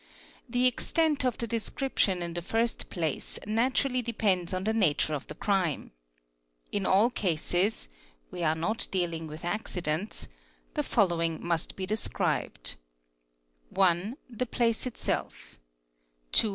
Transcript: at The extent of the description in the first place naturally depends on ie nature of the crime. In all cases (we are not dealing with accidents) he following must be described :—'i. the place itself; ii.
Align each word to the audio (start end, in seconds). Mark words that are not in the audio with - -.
at 0.47 0.53
The 0.53 0.65
extent 0.65 1.23
of 1.23 1.37
the 1.37 1.45
description 1.45 2.23
in 2.23 2.33
the 2.33 2.41
first 2.41 2.89
place 2.89 3.37
naturally 3.45 4.01
depends 4.01 4.51
on 4.51 4.67
ie 4.67 4.73
nature 4.73 5.13
of 5.13 5.27
the 5.27 5.35
crime. 5.35 5.91
In 6.71 6.87
all 6.87 7.11
cases 7.11 7.87
(we 8.31 8.41
are 8.41 8.55
not 8.55 8.87
dealing 8.89 9.27
with 9.27 9.45
accidents) 9.45 10.27
he 10.75 10.81
following 10.81 11.45
must 11.45 11.75
be 11.75 11.85
described 11.85 12.77
:—'i. 13.79 14.13
the 14.27 14.47
place 14.47 14.87
itself; 14.87 15.59
ii. 16.43 16.49